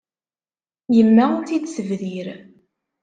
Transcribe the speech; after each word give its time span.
Yemma 0.95 1.25
ur 1.37 1.43
t-id-tebdir. 1.47 2.27